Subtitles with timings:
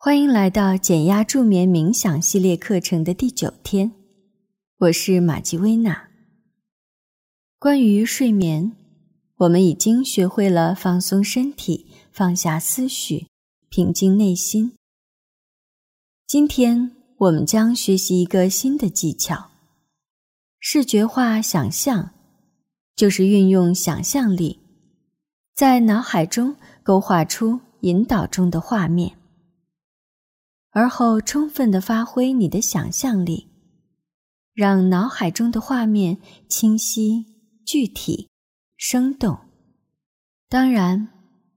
[0.00, 3.90] 欢迎来到减压助眠冥想系列课程的第九天，
[4.78, 6.08] 我是玛吉薇娜。
[7.58, 8.76] 关于睡眠，
[9.38, 13.26] 我们已经学会了放松身体、放下思绪、
[13.68, 14.76] 平静内心。
[16.28, 19.50] 今天我们将学习一个新的技巧——
[20.60, 22.10] 视觉化想象，
[22.94, 24.60] 就是运用想象力，
[25.56, 26.54] 在脑海中
[26.84, 29.17] 勾画出引导中的画面。
[30.78, 33.48] 而后，充分的发挥你的想象力，
[34.54, 36.18] 让脑海中的画面
[36.48, 37.26] 清晰、
[37.66, 38.28] 具体、
[38.76, 39.36] 生动。
[40.48, 41.08] 当然，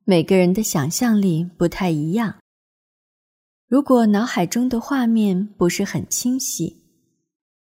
[0.05, 2.39] 每个人的想象力不太一样。
[3.67, 6.77] 如果脑海中的画面不是很清晰，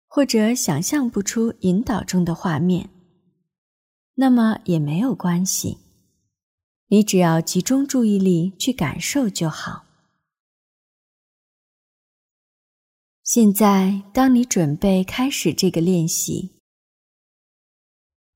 [0.06, 2.90] 或者想象不出引导中的画面，
[4.16, 5.78] 那么也没有关系。
[6.88, 9.87] 你只要集中注意力去感受就好。
[13.28, 16.54] 现在，当你准备开始这个练习，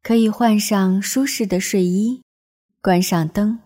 [0.03, 2.23] 可以换上舒适的睡衣，
[2.83, 3.59] 关上灯，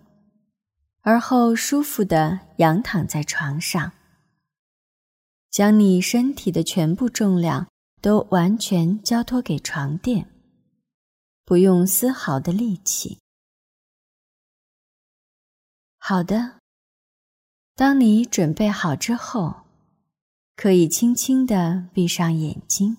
[1.00, 3.90] 而后舒服的仰躺在床上，
[5.50, 7.68] 将你身体的全部重量
[8.00, 10.30] 都完全交托给床垫，
[11.44, 13.18] 不用丝毫的力气。
[15.98, 16.60] 好的，
[17.74, 19.65] 当你准备好之后。
[20.56, 22.96] 可以轻轻地闭上眼睛，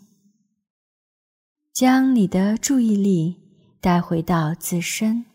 [1.73, 3.35] 将你的注意力
[3.81, 5.25] 带回到自身，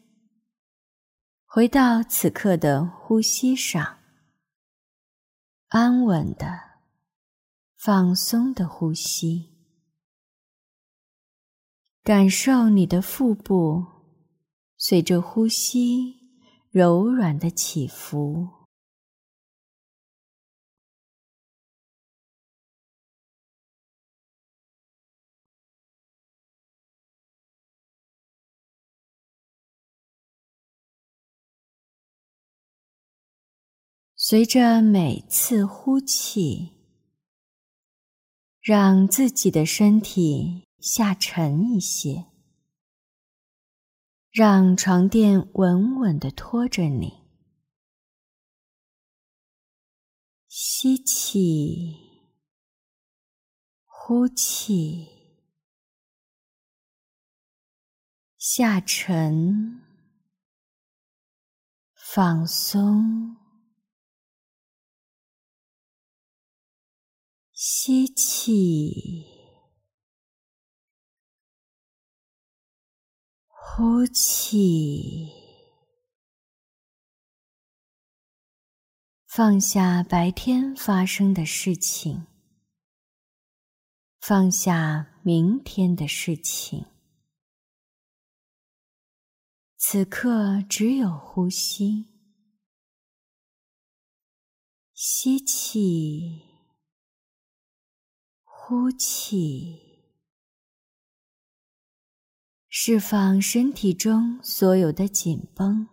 [1.44, 3.98] 回到此刻的呼吸上，
[5.66, 6.60] 安稳的、
[7.76, 9.50] 放松的呼吸，
[12.04, 13.84] 感受你的腹部
[14.76, 16.14] 随着呼吸
[16.70, 18.61] 柔软的起伏。
[34.32, 36.72] 随着每次呼气，
[38.62, 42.24] 让自己的身体下沉一些，
[44.30, 47.12] 让床垫稳稳的托着你。
[50.48, 51.94] 吸气，
[53.84, 55.08] 呼气，
[58.38, 59.82] 下沉，
[61.94, 63.41] 放松。
[67.64, 69.24] 吸气，
[73.46, 75.30] 呼气，
[79.28, 82.26] 放下白天发生的事情，
[84.20, 86.84] 放下明天的事情。
[89.76, 92.08] 此刻只有呼吸，
[94.94, 96.51] 吸气。
[98.74, 100.00] 呼气，
[102.70, 105.86] 释放身体中所有的紧绷。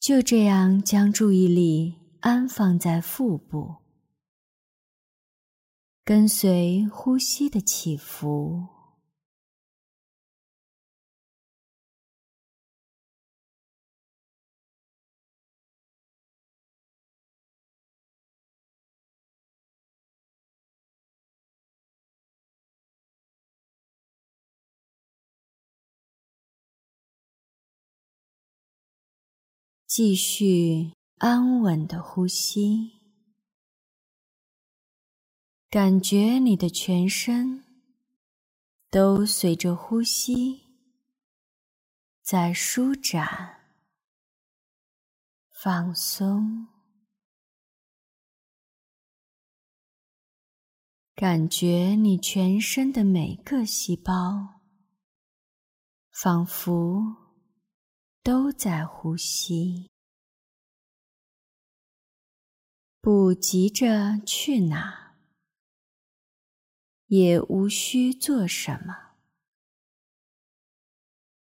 [0.00, 3.76] 就这样，将注意力安放在腹部，
[6.04, 8.66] 跟随呼吸的起伏。
[29.94, 32.92] 继续安稳的呼吸，
[35.68, 37.62] 感觉你的全身
[38.88, 40.62] 都随着呼吸
[42.22, 43.60] 在舒展、
[45.50, 46.68] 放松，
[51.14, 54.62] 感觉你全身的每个细胞
[56.10, 57.20] 仿佛。
[58.24, 59.90] 都在呼吸，
[63.02, 65.16] 不急着去哪，
[67.06, 69.16] 也无需做什么。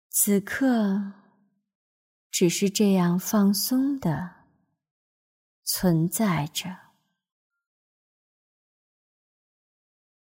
[0.08, 1.12] 此刻，
[2.31, 4.44] 只是这样放松的
[5.64, 6.93] 存在着。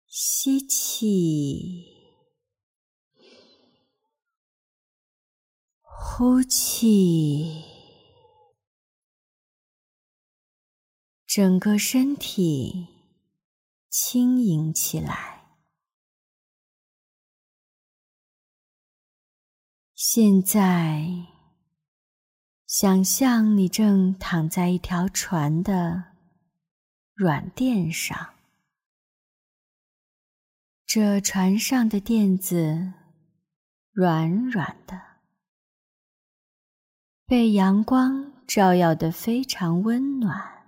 [0.06, 1.90] 吸气。
[5.80, 7.64] 呼气，
[11.36, 12.86] 整个身体
[13.90, 15.42] 轻盈起来。
[19.96, 21.26] 现在，
[22.68, 26.04] 想象你正躺在一条船的
[27.14, 28.34] 软垫上，
[30.86, 32.92] 这船上的垫子
[33.90, 35.02] 软软的，
[37.26, 38.32] 被阳光。
[38.46, 40.63] 照耀的非常温暖、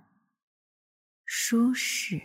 [1.29, 2.21] 舒适，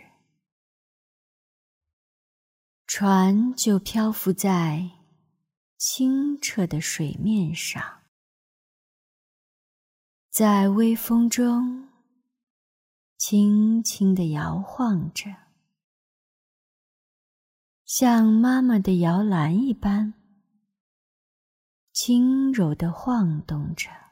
[2.87, 4.91] 船就漂浮在
[5.77, 8.03] 清澈的水面上，
[10.29, 11.89] 在微风中
[13.17, 15.35] 轻轻地摇晃着，
[17.83, 20.13] 像妈妈的摇篮一般，
[21.91, 24.02] 轻柔地晃动着。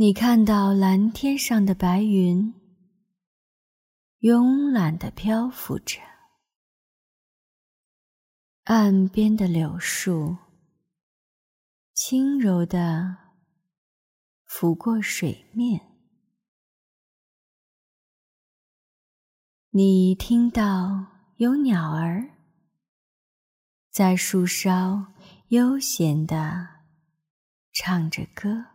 [0.00, 2.54] 你看到蓝天上的白云，
[4.20, 6.00] 慵懒地漂浮着；
[8.62, 10.38] 岸边的柳树，
[11.92, 13.14] 轻柔地
[14.46, 15.78] 拂过水面。
[19.68, 22.38] 你听到有鸟儿
[23.90, 25.12] 在树梢
[25.48, 26.86] 悠闲地
[27.74, 28.69] 唱着歌。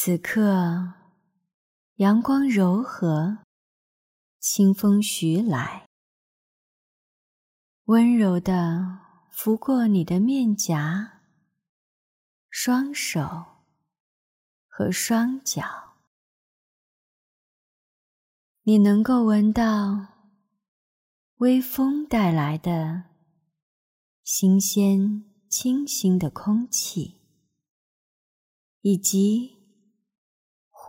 [0.00, 0.94] 此刻，
[1.96, 3.38] 阳光柔和，
[4.38, 5.88] 清风徐来，
[7.86, 9.00] 温柔地
[9.32, 11.24] 拂过你的面颊、
[12.48, 13.44] 双手
[14.68, 15.64] 和双脚。
[18.62, 20.06] 你能够闻到
[21.38, 23.02] 微风带来的
[24.22, 27.20] 新鲜、清新的空气，
[28.82, 29.57] 以及。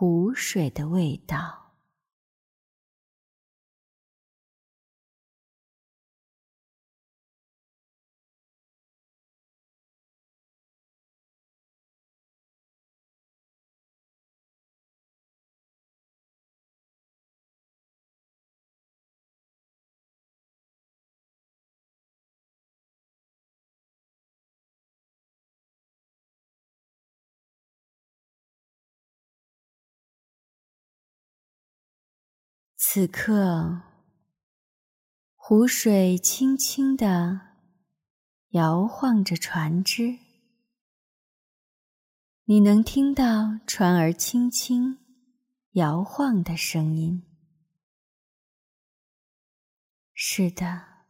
[0.00, 1.59] 湖水的味道。
[32.82, 33.82] 此刻，
[35.36, 37.38] 湖水轻轻地
[38.52, 40.18] 摇晃着船只，
[42.44, 44.98] 你能听到船儿轻轻
[45.72, 47.22] 摇晃的声音。
[50.14, 51.04] 是的，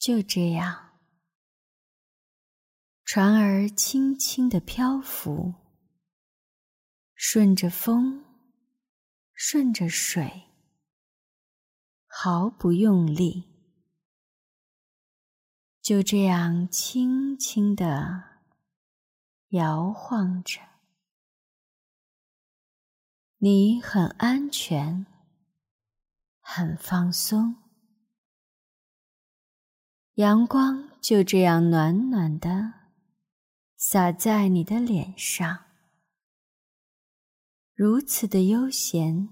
[0.00, 0.98] 就这样，
[3.04, 5.54] 船儿轻轻地漂浮，
[7.14, 8.24] 顺着风。
[9.42, 10.50] 顺着水，
[12.06, 13.48] 毫不用力，
[15.80, 18.22] 就这样轻轻地
[19.48, 20.60] 摇晃着。
[23.38, 25.06] 你很安全，
[26.40, 27.56] 很放松。
[30.16, 32.74] 阳光就这样暖暖的
[33.78, 35.64] 洒在你的脸上。
[37.72, 39.30] 如此的悠闲，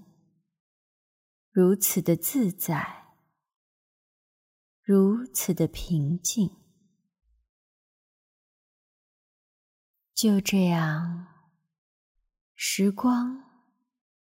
[1.61, 3.17] 如此的自在，
[4.81, 6.55] 如此的平静，
[10.13, 11.27] 就这样，
[12.55, 13.43] 时光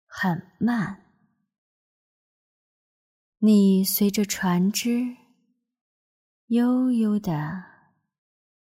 [0.07, 1.13] 很慢，
[3.37, 5.15] 你随着船只
[6.47, 7.63] 悠悠的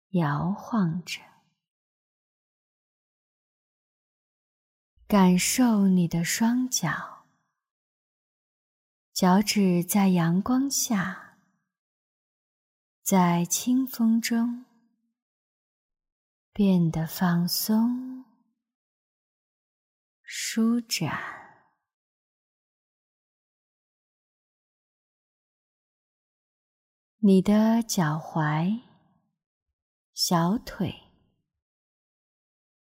[0.09, 1.21] 摇晃着。
[5.07, 7.16] 感受你的双脚，
[9.17, 11.39] 脚趾在阳光下，
[13.03, 14.67] 在清风中
[16.53, 18.27] 变得放松、
[20.23, 21.19] 舒展。
[27.21, 28.83] 你的脚踝、
[30.13, 30.95] 小腿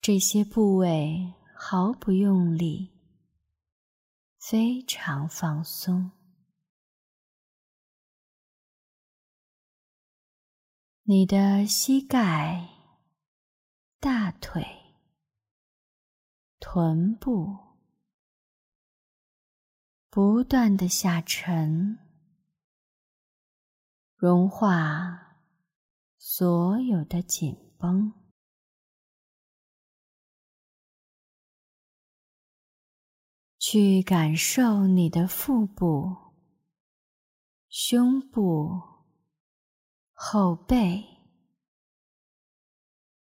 [0.00, 1.34] 这些部位。
[1.62, 2.90] 毫不用力，
[4.38, 6.10] 非常放松。
[11.12, 12.68] 你的膝盖、
[13.98, 14.64] 大腿、
[16.60, 17.58] 臀部
[20.08, 21.98] 不断的下沉，
[24.14, 25.42] 融化
[26.16, 28.12] 所有的紧绷，
[33.58, 36.16] 去感受你的腹部、
[37.68, 38.89] 胸部。
[40.22, 41.02] 后背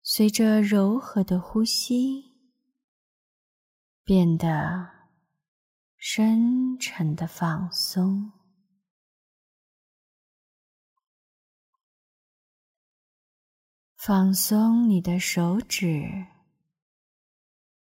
[0.01, 2.33] 随着柔和的呼吸
[4.03, 4.89] 变得
[5.97, 8.31] 深沉的放松，
[13.95, 16.25] 放松你的手指、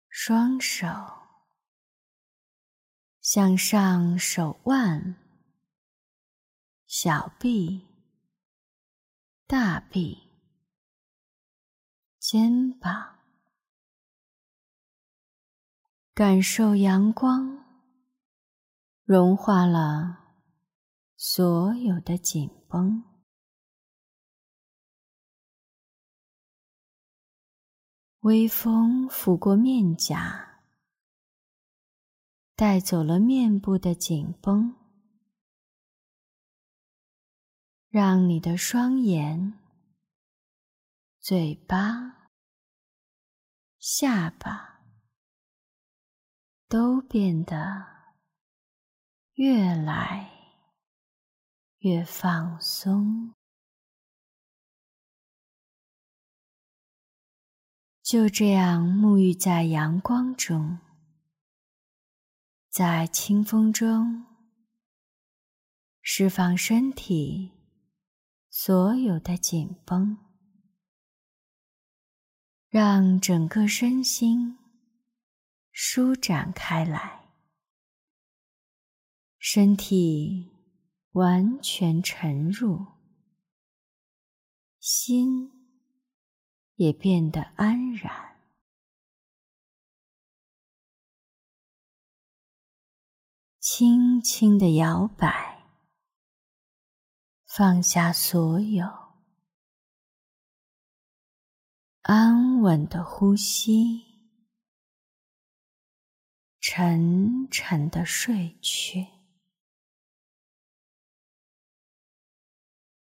[0.08, 0.88] 双手，
[3.20, 5.14] 向上手腕、
[6.88, 7.87] 小臂。
[9.50, 10.28] 大臂、
[12.18, 13.18] 肩膀，
[16.12, 17.64] 感受阳光
[19.04, 20.34] 融化了
[21.16, 23.02] 所有的紧绷。
[28.20, 30.60] 微风拂过面颊，
[32.54, 34.77] 带走了面部的紧绷。
[37.90, 39.58] 让你的双眼、
[41.20, 42.30] 嘴巴、
[43.78, 44.84] 下巴
[46.68, 47.86] 都变得
[49.32, 50.30] 越来
[51.78, 53.34] 越放松。
[58.02, 60.78] 就这样沐浴在阳光中，
[62.68, 64.26] 在清风中，
[66.02, 67.57] 释放身体。
[68.60, 70.18] 所有的紧绷，
[72.68, 74.58] 让整个身心
[75.70, 77.28] 舒展开来，
[79.38, 80.50] 身体
[81.12, 82.84] 完全沉入，
[84.80, 85.52] 心
[86.74, 88.40] 也变得安然，
[93.60, 95.57] 轻轻的摇摆。
[97.58, 98.86] 放下所有，
[102.02, 104.04] 安稳的呼吸，
[106.60, 109.08] 沉沉的睡去。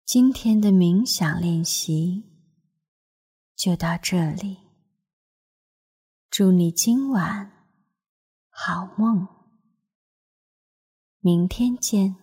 [0.03, 2.21] 今天的冥想练习
[3.55, 4.57] 就到这里，
[6.29, 7.69] 祝你今晚
[8.49, 9.25] 好梦，
[11.21, 12.20] 明天见。